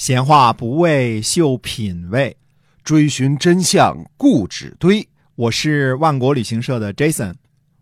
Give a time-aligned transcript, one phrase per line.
[0.00, 2.34] 闲话不为秀品味，
[2.82, 5.06] 追寻真相固执堆。
[5.34, 7.34] 我是万国旅行社的 Jason，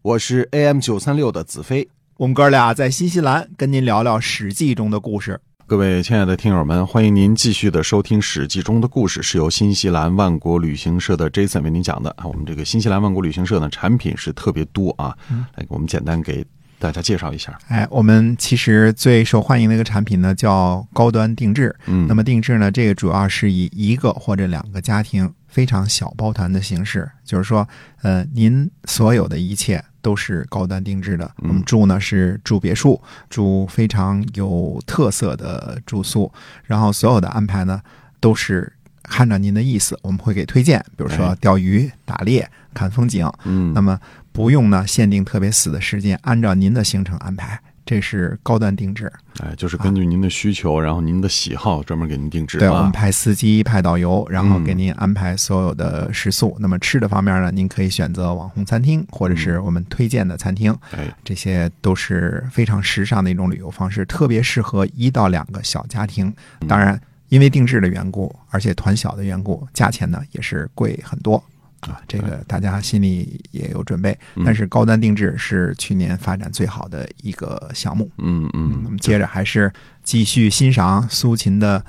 [0.02, 1.88] 我是 AM 九三六的子飞。
[2.16, 5.40] 我们哥俩在新西兰跟您聊聊《史记》中的故事。
[5.64, 12.26] 各位亲爱的听友们，欢迎您继续的收听《史记》中的故事，是由新西兰万国旅行社的 Jason 为您讲的啊。
[12.26, 15.16] 我们这个新西兰万国旅行社呢，产品是特别多啊，
[15.54, 16.44] 来，我们简单给
[16.78, 17.58] 大家介绍一下。
[17.68, 21.74] 哎，我们其实最受欢迎的一个产品呢，叫高端定制。
[21.86, 27.68] 嗯，那么定制呢，这个主要是以一个或者两个家庭非常小包团的形式，就是说，
[28.02, 31.30] 呃，您所有的一切都是高端定制的。
[31.38, 36.32] 我们住呢是住别墅，住非常有特色的住宿，
[36.64, 37.80] 然后所有的安排呢
[38.20, 38.72] 都是
[39.16, 43.30] 按照您的意思，我们会给推荐，比如说哎钓鱼、打猎、看风景。
[43.44, 43.98] 嗯，那么
[44.32, 49.10] 不用呢限定特别死的时间，按照您的行程安排，这是高端定制。
[49.40, 52.90] 哎，就是根据您的需求，然后您的喜好，专门给您定制对，我们啊。
[52.90, 56.56] 派司机、派导游，然后嗯给您安排所有的食宿。
[56.60, 66.32] 那么吃的方面呢，您可以选择网红餐厅，或者是我们推荐的餐厅，哎，这些都是非常时尚的一种旅游方式，特别适合一到两个小家庭。
[66.66, 71.42] 当然，因为定制的缘故，而且团小的缘故，价钱呢也是贵很多。
[71.80, 78.10] 啊，这个大家心里也有准备，嗯但是高端定制是去年发展最好的一个项目。
[78.18, 81.78] 嗯嗯我们接着还是继续欣赏苏秦的《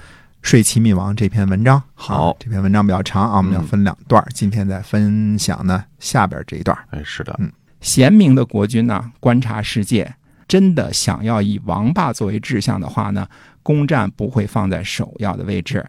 [0.43, 1.81] 睡齐闵王》这篇文章。
[1.95, 4.27] 好啊这篇文章比较长啊，我们要嗯分两段儿。
[4.31, 6.85] 今天再分享呢下边这一段儿。
[6.91, 7.51] 哎，是的，嗯
[7.81, 10.13] 贤明的国君呢，观察世界，
[10.47, 13.27] 真的想要以王霸作为志向的话呢，
[13.63, 15.85] 攻占不会放在首要的位置，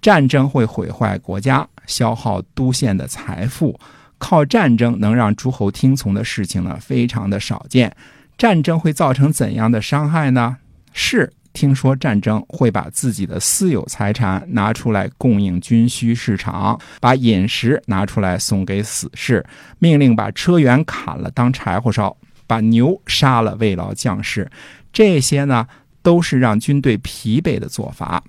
[0.00, 3.78] 战争会毁坏国家，消耗都县的财富。
[4.18, 7.94] 靠战争能让诸侯听从的事情呢，非常的少见。
[8.38, 10.56] 战争会造成怎样的伤害呢？
[10.92, 19.44] 是听说战争会把自己的私有财产拿出来供应军需市场，把饮食拿出来送给死士，
[19.78, 22.16] 命令把车辕砍了当柴火烧，
[22.46, 24.50] 把牛杀了慰劳将士。
[24.92, 25.66] 这些呢，
[26.04, 28.22] 都是让军队疲惫的做法。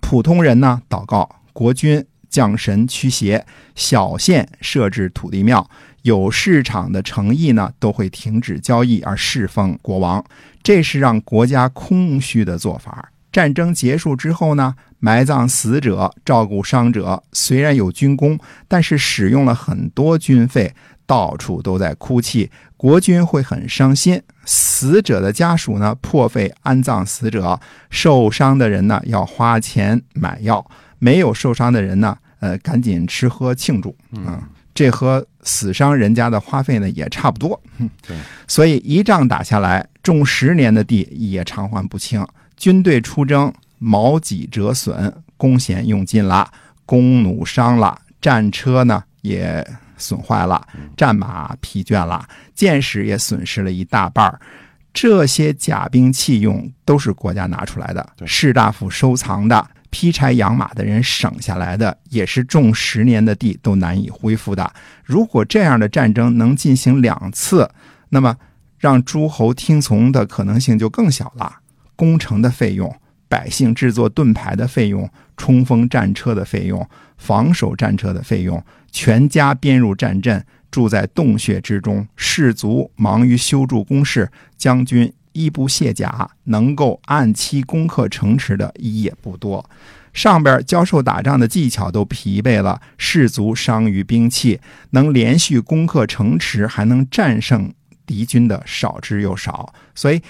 [0.00, 3.44] 普通人呢，祷告国君降神驱邪，
[3.74, 5.68] 小县设置土地庙，
[6.02, 10.24] 有市场的诚意呢，都会停止交易而侍奉国王。
[10.62, 13.12] 这是让国家空虚的做法。
[13.34, 20.72] 战争结束之后呢，埋葬死者、照顾伤者，虽然有军功，但是使用了很多军费，
[21.04, 24.22] 到处都在哭泣，国军会很伤心。
[24.44, 27.58] 死者的家属呢，破费安葬死者；
[27.90, 30.64] 受伤的人呢，要花钱买药；
[31.00, 33.96] 没有受伤的人呢，呃，赶紧吃喝庆祝。
[34.12, 34.40] 嗯，
[34.72, 37.60] 这和死伤人家的花费呢也差不多。
[38.46, 42.24] 所以一仗打下来，种十年的地也偿还不清。
[42.64, 46.50] 军队出征，矛戟折损，弓弦用尽了，
[46.86, 49.62] 弓弩伤了，战车呢也
[49.98, 50.66] 损坏了，
[50.96, 54.40] 战马疲倦了，箭矢也损失了一大半儿。
[54.94, 64.72] 这些甲兵器用都是国家拿出来的，士大夫收藏的，劈柴养马的人省下来的，也是种十年的地都难以恢复的。
[65.04, 67.70] 如果这样的战争能进行两次，
[68.08, 68.34] 那么
[68.78, 71.56] 让诸侯听从的可能性就更小了。
[71.96, 72.94] 工程的费用、
[73.28, 78.62] 百姓制作盾牌的费用、冲锋战车的费用、防守战车的费用，
[78.92, 89.68] 全家编入战阵，住在洞穴之中，士卒忙于修筑工事，将军衣不卸甲，能够按期攻克城池的也不多。
[90.12, 94.60] 上边教授打仗的技巧都疲惫了，士卒伤于兵器，
[94.90, 97.72] 能连续攻克城池，还能战胜
[98.06, 99.74] 敌军的少之又少。
[99.92, 100.22] 所以，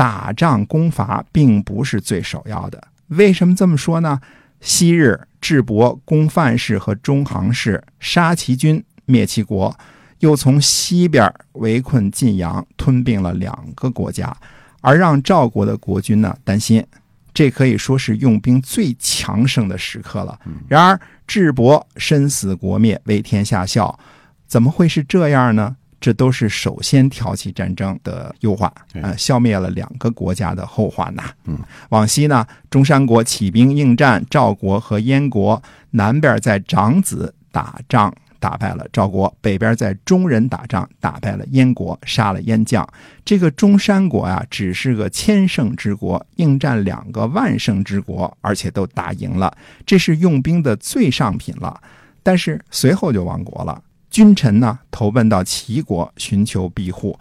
[0.00, 2.82] 打仗攻伐并不是最首要的。
[3.08, 4.18] 为什么这么说呢？
[4.58, 9.78] 昔日智伯攻范氏和中行氏，杀其军，灭其国，
[10.20, 14.34] 又从西边围困晋阳，吞并了两个国家，
[14.80, 16.82] 而让赵国的国君呢担心。
[17.34, 20.40] 这可以说是用兵最强盛的时刻了。
[20.66, 23.98] 然而，智伯身死国灭，为天下笑，
[24.46, 25.76] 怎么会是这样呢？
[26.00, 31.24] 这都是首先挑起战争的忧患，对呃，消灭了两个国家的后患呐。
[31.44, 31.58] 嗯，
[31.90, 42.88] 往西呢，中山国起兵应战赵国和燕国，南边在长子打仗打败了赵国，北边在中人打仗打败了燕国，杀了燕将。
[43.22, 49.54] 这个中山国啊，只是个千胜之国，应战两个万胜之国，而且都打赢了，
[49.84, 51.78] 这是用兵的最上品了。
[52.22, 53.82] 但是随后就亡国了。
[54.10, 57.18] 君臣呢投奔到齐国寻求庇护，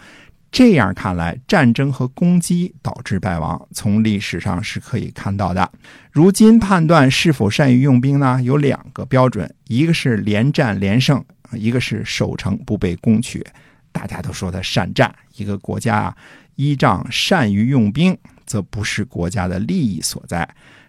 [0.52, 5.72] 这样看来，战争和攻击导致败亡，从历史上是可以看到的。
[6.12, 8.42] 如今判断是否善于用兵呢？
[8.42, 13.46] 有两个标准，一个是连战连胜，一个是守城不被攻取。
[13.92, 16.18] 大家都说他善战，一个国家啊，
[16.56, 20.48] 依仗善于用兵，则不是国家的利益所在。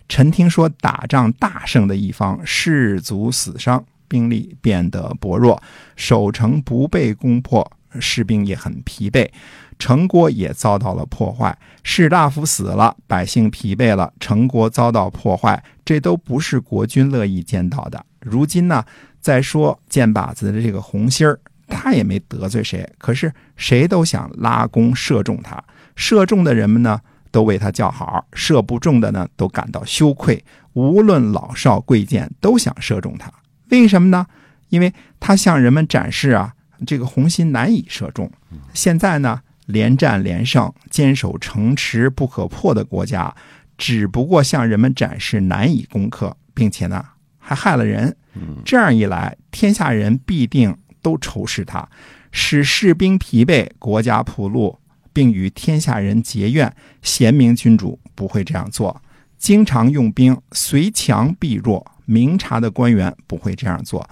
[0.08, 5.62] 臣听说打仗大胜的一方士卒死伤，兵力变得薄弱，
[5.95, 7.71] 守城不被攻破。
[7.99, 9.29] 士兵也很疲惫，
[9.77, 18.07] 城郭也遭到了破坏，士大夫死了，百姓疲惫了，城国遭到破坏，这都不是国君乐意见到的。
[18.21, 18.85] 如今呢，
[19.21, 25.61] 再说箭靶子的这个红心儿，他也没得罪谁，可是谁都想拉弓射中他，
[25.97, 27.01] 射中的人们呢，
[27.33, 30.45] 都为他叫好；射不中的呢，都感到羞愧。
[30.75, 33.33] 无论老少贵贱，都想射中他。
[33.71, 34.27] 为什么呢？
[34.69, 36.55] 因为他向人们展示啊。
[36.87, 38.33] 这个红心难以射中，
[38.73, 43.37] 现在呢连战连胜，坚守城池不可破的国家，
[43.77, 47.05] 只不过向人们展示难以攻克，并且呢
[47.39, 48.17] 还害了人。
[48.65, 51.87] 这样一来，天下人必定都仇视他，
[52.33, 54.79] 使士兵疲惫，国家铺路，
[55.13, 56.75] 并与天下人结怨。
[57.03, 59.03] 贤明君主不会这样做，
[59.37, 61.87] 经常用兵，随强必弱。
[62.11, 64.05] 明察的官员不会这样做。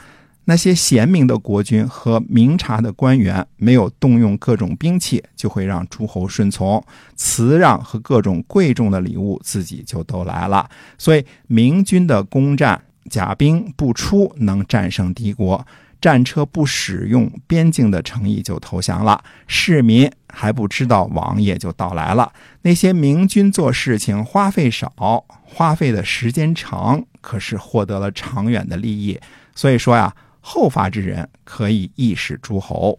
[0.44, 6.82] 那些贤明的国君和明察的官员没有动用各种兵器，就会让诸侯顺从、
[7.16, 10.70] 辞让和各种贵重的礼物，自己就都来了。
[10.96, 12.80] 所以明军的攻战，
[13.10, 15.60] 甲兵不出，能战胜敌国；
[16.00, 19.22] 战车不使用，边境的诚意就投降了。
[19.46, 22.32] 市民还不知道王爷就到来了。
[22.62, 29.18] 那些明君做事情花费少，花费的时间长，可是获得了长远的利益。
[29.54, 30.14] 所以说呀。
[30.40, 32.98] 后发之人可以意识诸侯。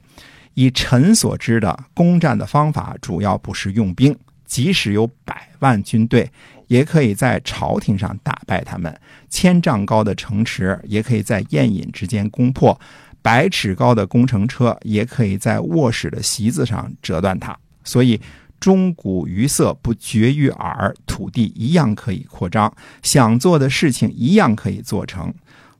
[0.53, 4.15] 以臣所知的攻战的方法，主要不是用兵，
[4.49, 6.29] 即使有百万军队，
[6.67, 8.91] 也可以在朝廷上打败他们；
[9.29, 12.77] 千丈高的城池，也可以在宴饮之间攻破；
[13.21, 17.55] 百尺高的工程车，也可以在卧室的席子上折断它。
[17.83, 18.19] 所以，
[18.59, 25.31] 钟鼓余色不绝于耳，土地一样可以扩张，想做的事情一样可以做成。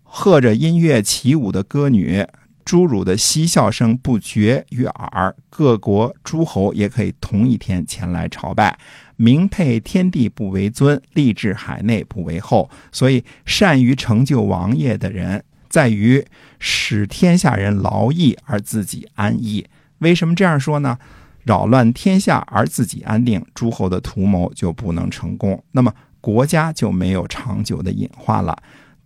[0.04, 2.26] 和着音乐起舞的歌女，
[2.70, 5.36] 侏儒的嬉笑声不绝于耳。
[5.50, 8.78] 各国诸侯也可以同一天前来朝拜。
[9.16, 12.70] 名配天地不为尊，立志海内不为后。
[12.92, 16.24] 所以，善于成就王业的人，在于
[16.60, 19.66] 使天下人劳役而自己安逸。
[19.98, 21.00] 为什么这样说呢？
[21.46, 28.56] 扰乱天下而自己安定，诸侯的图谋就不能成功，那么国家就没有长久的隐患了。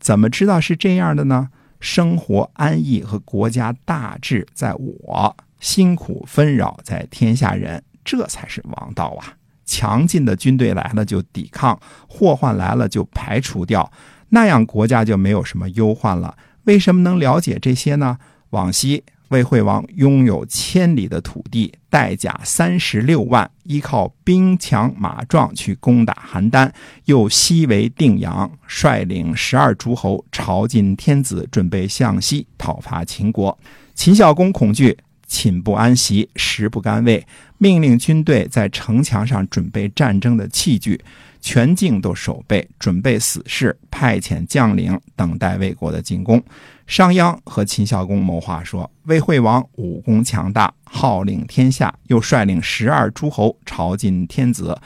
[0.02, 1.48] 怎么知道是这样的呢？
[1.84, 9.36] 生活安逸和国家大治在我，辛苦纷扰在天下人，这才是王道啊！
[9.66, 11.78] 强劲的军队来了就抵抗，
[12.08, 13.92] 祸患来了就排除掉，
[14.30, 16.38] 那样国家就没有什么忧患了。
[16.64, 18.18] 为什么能了解这些呢？
[18.52, 19.04] 往昔。
[19.34, 26.72] 魏惠王拥有千里的土地，带甲三十六万，依靠兵强马壮去攻打邯郸，
[27.06, 33.58] 又西为定阳，率领十二诸侯朝觐天子，准备向西讨伐秦国。
[33.96, 34.96] 秦孝公恐惧，
[35.34, 37.26] 寝不安席，食不甘味，
[37.58, 41.04] 命令军队在城墙上准备战争的器具，
[41.42, 46.40] 全境都守备，准备死士，派遣将领等待魏国的进攻。
[46.86, 54.78] 商鞅和秦孝公谋划说：“魏惠王武功强大，号令天下，又率领十二诸侯朝觐天子，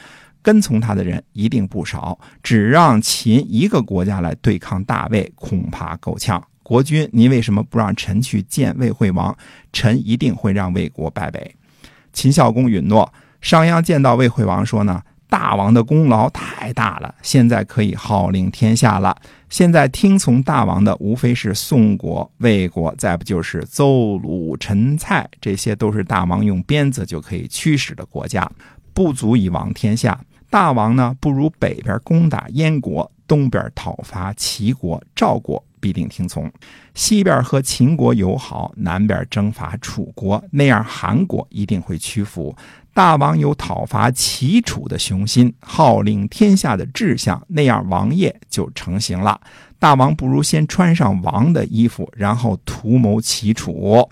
[0.41, 2.17] 跟从他的人一定不少。
[2.41, 6.41] 只让秦一个国家来对抗大魏，恐怕够呛。
[6.67, 9.33] 国君，您为什么不让臣去见魏惠王？
[9.71, 11.55] 臣一定会让魏国败北。”
[12.11, 13.13] 秦孝公允诺。
[13.39, 19.15] 商鞅见到魏惠王说：“呢。”大王的功劳太大了，现在可以号令天下了。
[19.49, 28.49] 现在听从大王的，无非是宋国、魏国，再不就是邹、鲁、陈、蔡，这些都是大王用鞭子就可以驱使的国家，
[28.93, 30.17] 不足以王天下。
[30.49, 36.49] 大王呢，不如北边攻打燕国，东边讨伐齐国、赵国，必定听从；
[36.93, 42.55] 西边和秦国友好，南边征伐楚国，那样韩国一定会屈服。
[42.93, 49.39] 大王有讨伐齐楚的雄心，号令天下的志向，那样王业就成型了。
[49.77, 54.09] 大王不如先穿上王的衣服，然后图谋齐楚。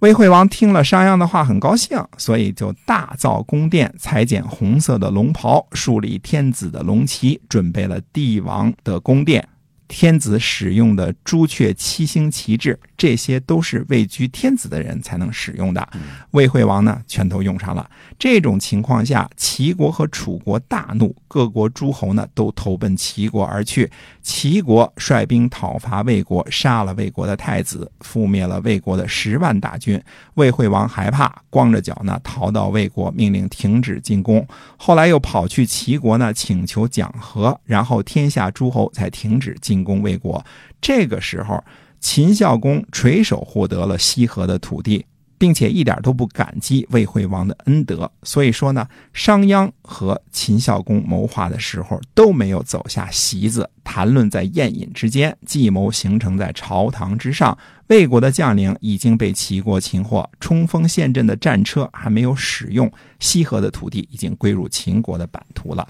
[0.00, 9.48] 魏惠王听了商鞅的话，很高兴，所以就大造宫殿，裁剪红色的龙袍，树立天子的龙旗，准备了帝王的宫殿。
[9.88, 15.88] 天子使用的朱雀七星旗帜，这些都是位居天子的人才能使用的。
[16.32, 17.90] 魏惠王呢，全都用上了。
[18.18, 23.90] 这种情况下，齐国和楚国大怒，各国诸侯呢都投奔齐国而去。
[24.22, 30.00] 齐国率兵讨伐魏国，杀了魏国的太子，覆灭了魏国的十万大军。
[30.34, 34.46] 魏惠王害怕，光着脚呢逃到魏国，命令停止进攻。
[34.76, 40.44] 后来又跑去齐国呢，请求讲和，然后天下诸侯才停止进进攻魏国。
[40.80, 41.62] 这个时候，
[42.00, 45.06] 秦孝公垂手获得了西河的土地。
[45.40, 57.56] 并且一点都不感激魏惠王的恩德，所以说呢，商鞅和秦孝公谋划的时候都没有走下席子，谈论在宴饮之间，计谋形成在朝堂之上。
[57.86, 65.86] 魏国的将领已经被齐国擒获，冲锋陷阵的战车还没有使用，西河的土地已经归入秦国的版图了。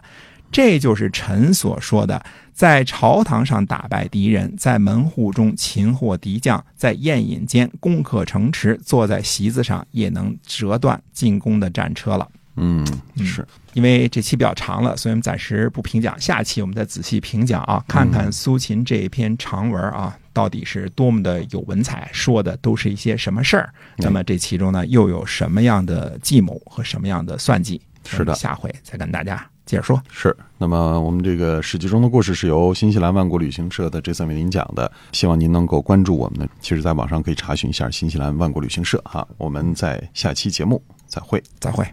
[0.51, 12.27] 这就是臣所说的，在朝堂上打败敌人，在门户中擒获敌将，在宴饮间攻克城池，坐在席子上也能折断进攻的战车了。
[12.61, 12.85] 嗯，
[13.19, 23.73] 是因为这期比较长了，所以我们暂时不评讲，下期我们再仔细评讲啊，看看苏秦这一篇长文啊，到底是多么的有文采，说的都是一些什么事儿。
[23.99, 27.81] 那么这其中呢，又有什么样的计谋和什么样的算计？
[28.05, 29.49] 是的，下回再跟大家。
[29.69, 36.49] 接着说，是那么我们这个史记中的故事是由新西兰万国旅行社的这三为您讲的，希望您能够关注我们的。
[36.59, 39.29] 其实，在网上可以查询一下新西兰万国旅行社哈。
[39.37, 41.87] 我们在下期节目再会，再会。